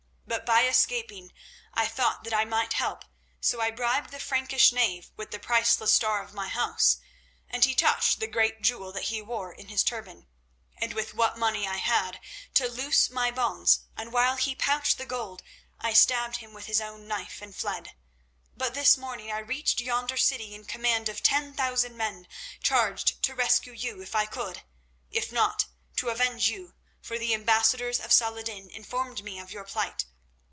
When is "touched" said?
7.75-8.19